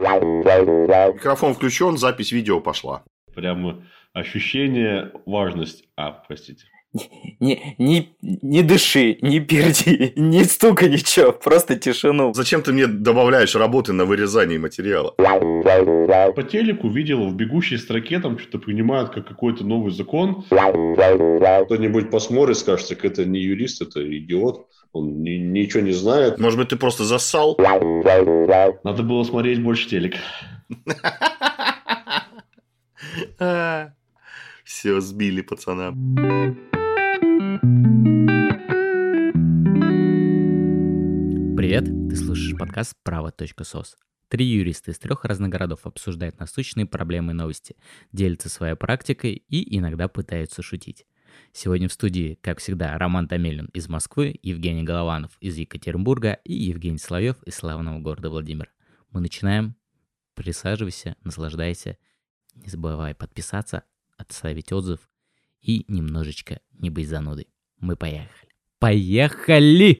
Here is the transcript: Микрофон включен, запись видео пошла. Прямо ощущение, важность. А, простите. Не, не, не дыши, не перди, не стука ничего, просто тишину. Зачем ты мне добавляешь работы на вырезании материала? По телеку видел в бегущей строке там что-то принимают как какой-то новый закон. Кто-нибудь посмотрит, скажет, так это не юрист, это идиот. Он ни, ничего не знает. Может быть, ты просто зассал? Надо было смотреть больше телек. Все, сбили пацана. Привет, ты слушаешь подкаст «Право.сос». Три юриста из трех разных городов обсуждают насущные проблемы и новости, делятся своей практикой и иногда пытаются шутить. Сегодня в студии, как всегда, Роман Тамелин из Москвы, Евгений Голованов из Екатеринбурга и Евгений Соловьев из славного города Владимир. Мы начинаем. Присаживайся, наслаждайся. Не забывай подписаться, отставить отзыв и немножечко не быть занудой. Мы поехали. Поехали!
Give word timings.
Микрофон 0.00 1.54
включен, 1.54 1.96
запись 1.96 2.32
видео 2.32 2.60
пошла. 2.60 3.02
Прямо 3.34 3.84
ощущение, 4.12 5.12
важность. 5.26 5.84
А, 5.96 6.10
простите. 6.10 6.64
Не, 6.92 7.76
не, 7.78 8.16
не 8.20 8.62
дыши, 8.62 9.16
не 9.22 9.38
перди, 9.38 10.12
не 10.16 10.42
стука 10.42 10.88
ничего, 10.88 11.30
просто 11.30 11.76
тишину. 11.76 12.34
Зачем 12.34 12.62
ты 12.62 12.72
мне 12.72 12.88
добавляешь 12.88 13.54
работы 13.54 13.92
на 13.92 14.04
вырезании 14.04 14.58
материала? 14.58 15.14
По 15.16 16.42
телеку 16.42 16.88
видел 16.88 17.28
в 17.28 17.34
бегущей 17.36 17.78
строке 17.78 18.18
там 18.18 18.38
что-то 18.40 18.58
принимают 18.58 19.10
как 19.10 19.28
какой-то 19.28 19.64
новый 19.64 19.92
закон. 19.92 20.44
Кто-нибудь 20.48 22.10
посмотрит, 22.10 22.58
скажет, 22.58 22.88
так 22.88 23.04
это 23.04 23.24
не 23.24 23.38
юрист, 23.38 23.82
это 23.82 24.00
идиот. 24.18 24.66
Он 24.92 25.22
ни, 25.22 25.36
ничего 25.36 25.84
не 25.84 25.92
знает. 25.92 26.40
Может 26.40 26.58
быть, 26.58 26.70
ты 26.70 26.76
просто 26.76 27.04
зассал? 27.04 27.56
Надо 27.56 29.02
было 29.04 29.22
смотреть 29.22 29.62
больше 29.62 29.88
телек. 29.88 30.16
Все, 34.64 35.00
сбили 35.00 35.40
пацана. 35.42 35.94
Привет, 41.56 41.84
ты 41.84 42.16
слушаешь 42.16 42.56
подкаст 42.56 42.94
«Право.сос». 43.02 43.96
Три 44.28 44.46
юриста 44.46 44.90
из 44.90 44.98
трех 44.98 45.24
разных 45.24 45.50
городов 45.50 45.80
обсуждают 45.84 46.38
насущные 46.38 46.86
проблемы 46.86 47.32
и 47.32 47.34
новости, 47.34 47.76
делятся 48.12 48.48
своей 48.48 48.76
практикой 48.76 49.32
и 49.48 49.78
иногда 49.78 50.08
пытаются 50.08 50.62
шутить. 50.62 51.06
Сегодня 51.52 51.88
в 51.88 51.92
студии, 51.92 52.38
как 52.40 52.58
всегда, 52.58 52.96
Роман 52.96 53.28
Тамелин 53.28 53.66
из 53.72 53.88
Москвы, 53.88 54.38
Евгений 54.42 54.82
Голованов 54.82 55.36
из 55.40 55.56
Екатеринбурга 55.56 56.38
и 56.44 56.54
Евгений 56.54 56.98
Соловьев 56.98 57.42
из 57.44 57.56
славного 57.56 57.98
города 57.98 58.30
Владимир. 58.30 58.70
Мы 59.10 59.20
начинаем. 59.20 59.76
Присаживайся, 60.34 61.16
наслаждайся. 61.24 61.98
Не 62.54 62.68
забывай 62.68 63.14
подписаться, 63.14 63.84
отставить 64.16 64.72
отзыв 64.72 65.00
и 65.60 65.84
немножечко 65.88 66.60
не 66.72 66.90
быть 66.90 67.08
занудой. 67.08 67.48
Мы 67.78 67.96
поехали. 67.96 68.50
Поехали! 68.78 69.98